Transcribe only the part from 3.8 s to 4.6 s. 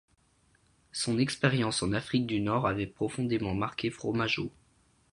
Fromageau.